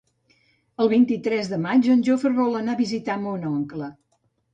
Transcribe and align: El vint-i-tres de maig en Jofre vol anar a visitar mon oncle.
El 0.85 0.87
vint-i-tres 0.93 1.51
de 1.51 1.59
maig 1.65 1.89
en 1.95 2.01
Jofre 2.07 2.31
vol 2.37 2.57
anar 2.61 2.75
a 2.79 2.81
visitar 2.81 3.19
mon 3.27 3.47
oncle. 3.51 3.91